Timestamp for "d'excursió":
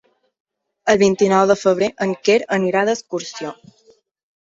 2.91-3.57